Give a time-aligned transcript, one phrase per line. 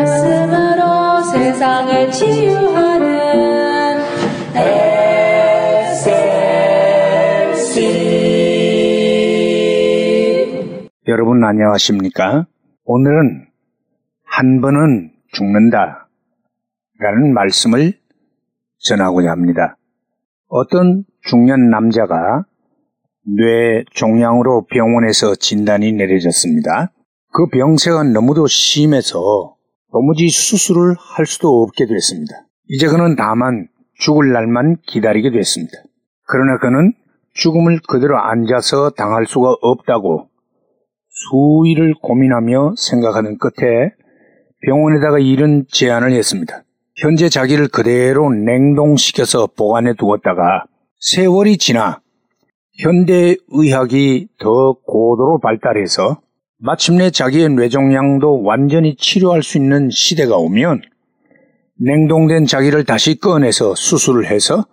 [0.00, 3.08] 말씀으로 세상을 치유하는
[9.92, 12.46] SLC 여러분 안녕하십니까?
[12.84, 13.46] 오늘은
[14.24, 16.08] 한 번은 죽는다
[16.98, 17.92] 라는 말씀을
[18.78, 19.76] 전하고자 합니다.
[20.48, 22.44] 어떤 중년 남자가
[23.26, 26.90] 뇌 종양으로 병원에서 진단이 내려졌습니다.
[27.32, 29.56] 그 병세가 너무도 심해서
[29.92, 32.46] 도무지 수술을 할 수도 없게 됐습니다.
[32.68, 33.68] 이제 그는 다만
[33.98, 35.72] 죽을 날만 기다리게 됐습니다.
[36.26, 36.92] 그러나 그는
[37.34, 40.28] 죽음을 그대로 앉아서 당할 수가 없다고
[41.08, 43.92] 수일을 고민하며 생각하는 끝에
[44.66, 46.62] 병원에다가 이런 제안을 했습니다.
[46.96, 50.64] 현재 자기를 그대로 냉동시켜서 보관해 두었다가
[50.98, 52.00] 세월이 지나
[52.82, 56.20] 현대의학이 더 고도로 발달해서
[56.62, 60.82] 마침내 자기의 뇌종양도 완전히 치료할 수 있는 시대가 오면
[61.78, 64.66] 냉동된 자기를 다시 꺼내서 수술을 해서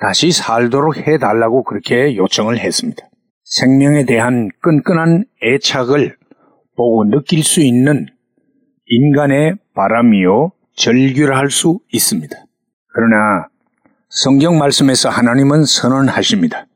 [0.00, 3.04] 다시 살도록 해달라고 그렇게 요청을 했습니다.
[3.44, 6.16] 생명에 대한 끈끈한 애착을
[6.76, 8.06] 보고 느낄 수 있는
[8.86, 12.34] 인간의 바람이요 절규를 할 수 있습니다.
[12.94, 13.46] 그러나
[14.08, 16.66] 성경 말씀에서 하나님은 선언하십니다.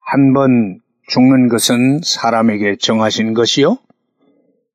[0.00, 3.76] 한 번 죽는 것은 사람에게 정하신 것이요.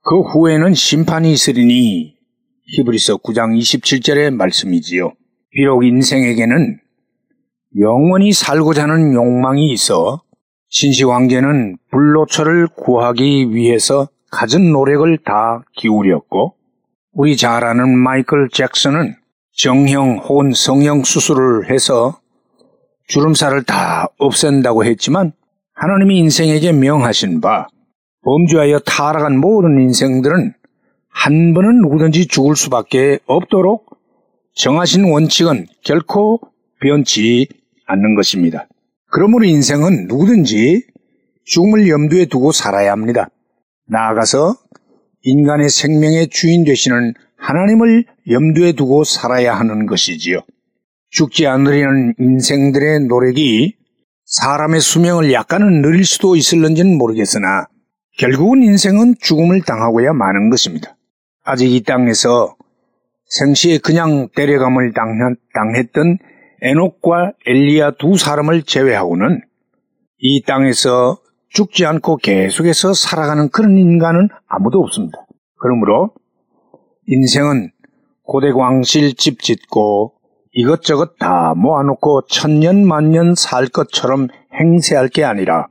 [0.09, 2.15] 그 후에는 심판이 있으리니
[2.63, 5.11] 히브리서 9장 27절의 말씀이지요.
[5.51, 6.79] 비록 인생에게는
[7.81, 10.21] 영원히 살고자 하는 욕망이 있어
[10.69, 16.55] 신시 황제는 불로초를 구하기 위해서 갖은 노력을 다 기울였고
[17.11, 19.13] 우리 잘 아는 마이클 잭슨은
[19.57, 22.17] 정형 혹은 성형 수술을 해서
[23.09, 25.33] 주름살을 다 없앤다고 했지만
[25.73, 27.67] 하나님이 인생에게 명하신 바
[28.27, 30.53] 범죄하여 타락한 모든 인생들은
[31.07, 33.97] 한 번은 누구든지 죽을 수밖에 없도록
[34.53, 36.41] 정하신 원칙은 결코
[36.81, 37.47] 변치
[37.85, 38.67] 않는 것입니다.
[39.09, 40.83] 그러므로 인생은 누구든지
[41.45, 43.29] 죽음을 염두에 두고 살아야 합니다.
[43.87, 44.57] 나아가서
[45.21, 50.41] 인간의 생명의 주인 되시는 하나님을 염두에 두고 살아야 하는 것이지요.
[51.11, 53.75] 죽지 않으려는 인생들의 노력이
[54.25, 57.67] 사람의 수명을 약간은 느릴 수도 있을런지는 모르겠으나
[58.17, 60.95] 결국은 인생은 죽음을 당하고야 마는 것입니다.
[61.43, 62.55] 아직 이 땅에서
[63.25, 66.17] 생시에 그냥 때려감을 당했던
[66.61, 69.41] 에녹과 엘리야 두 사람을 제외하고는
[70.19, 71.19] 이 땅에서
[71.49, 75.19] 죽지 않고 계속해서 살아가는 그런 인간은 아무도 없습니다.
[75.59, 76.13] 그러므로
[77.05, 77.71] 인생은
[78.23, 80.13] 고대 광실 집 짓고
[80.53, 84.27] 이것저것 다 모아놓고 천년 만년 살 것처럼
[84.59, 85.67] 행세할 게 아니라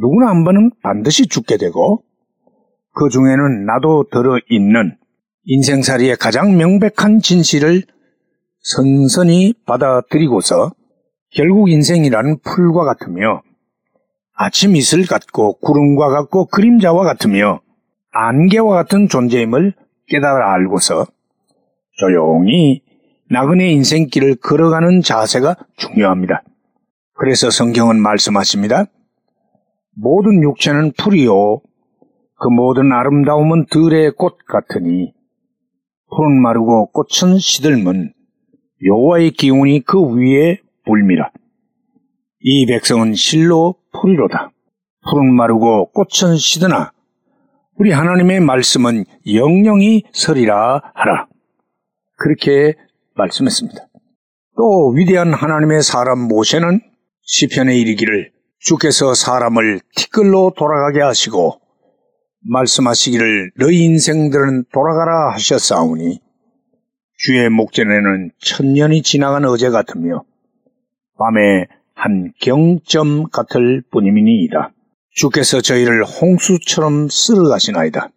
[0.00, 2.02] 누구나 한 번은 반드시 죽게 되고
[2.94, 4.96] 그 중에는 나도 들어 있는
[5.44, 7.82] 인생살이의 가장 명백한 진실을
[8.60, 10.72] 선선히 받아들이고서
[11.30, 13.42] 결국 인생이라는 풀과 같으며
[14.34, 17.60] 아침 이슬 같고 구름과 같고 그림자와 같으며
[18.12, 19.74] 안개와 같은 존재임을
[20.06, 21.06] 깨달아 알고서
[21.98, 22.82] 조용히
[23.30, 26.42] 나그네 인생길을 걸어가는 자세가 중요합니다.
[27.14, 28.86] 그래서 성경은 말씀하십니다.
[30.00, 31.60] 모든 육체는 풀이요.
[32.40, 35.12] 그 모든 아름다움은 들의 꽃 같으니
[36.08, 38.12] 푸른 마르고 꽃은 시들면
[38.86, 41.32] 여호와의 기운이 그 위에 불미라.
[42.40, 44.52] 이 백성은 실로 풀이로다.
[45.10, 46.92] 푸른 마르고 꽃은 시드나
[47.74, 51.26] 우리 하나님의 말씀은 영영이 서리라 하라.
[52.16, 52.74] 그렇게
[53.16, 53.80] 말씀했습니다.
[54.56, 56.80] 또 위대한 하나님의 사람 모세는
[57.22, 61.60] 시편에 이르기를 주께서 사람을 티끌로 돌아가게 하시고
[62.40, 66.20] 말씀하시기를 너희 인생들은 돌아가라 하셨사오니
[67.16, 70.24] 주의 목전에는 천년이 지나간 어제 같으며
[71.18, 74.72] 밤에 한 경점 같을 뿐이니이다.
[75.10, 78.10] 주께서 저희를 홍수처럼 쓸어가시나이다.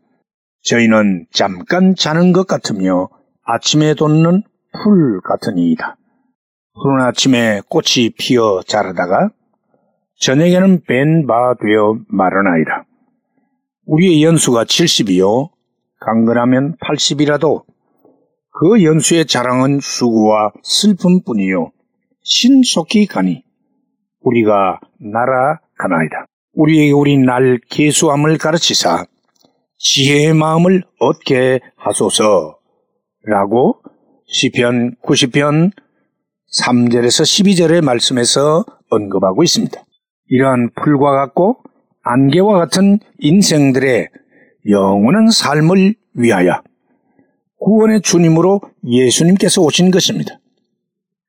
[0.63, 3.09] 저희는 잠깐 자는 것 같으며
[3.43, 5.97] 아침에 돋는 풀 같으니이다.
[6.75, 9.31] 푸른 아침에 꽃이 피어 자라다가
[10.21, 12.85] 저녁에는 벤 바 되어 마르나이다.
[13.87, 15.49] 우리의 연수가 70이요.
[15.99, 17.63] 강건하면 80이라도
[18.51, 21.71] 그 연수의 자랑은 수고와 슬픔뿐이요.
[22.23, 23.43] 신속히 가니
[24.21, 26.27] 우리가 날아가나이다.
[26.53, 29.05] 우리에게 우리 날 계수함을 가르치사
[29.79, 32.59] 지혜의 마음을 얻게 하소서
[33.23, 33.81] 라고
[34.27, 35.71] 시편 90편
[36.61, 39.81] 3절에서 12절의 말씀에서 언급하고 있습니다.
[40.31, 41.57] 이러한 풀과 같고
[42.03, 44.07] 안개와 같은 인생들의
[44.69, 46.63] 영원한 삶을 위하여
[47.59, 50.39] 구원의 주님으로 예수님께서 오신 것입니다.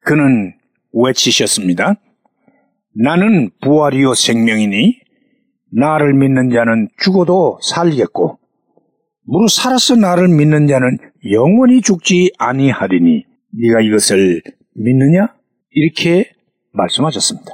[0.01, 0.55] 그는
[0.93, 1.97] 외치셨습니다.
[2.95, 5.01] 나는 부활이요 생명이니
[5.73, 8.39] 나를 믿는 자는 죽어도 살겠고
[9.25, 10.99] 무릇 살아서 나를 믿는 자는
[11.33, 14.43] 영원히 죽지 아니하리니 네가 이것을
[14.75, 15.35] 믿느냐?
[15.71, 16.31] 이렇게
[16.73, 17.51] 말씀하셨습니다.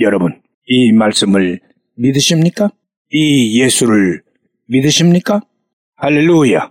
[0.00, 1.60] 여러분, 이 말씀을
[1.94, 2.70] 믿으십니까?
[3.10, 4.22] 이 예수를
[4.66, 5.40] 믿으십니까?
[5.96, 6.70] 할렐루야!